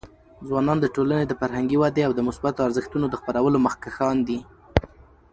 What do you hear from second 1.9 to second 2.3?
او د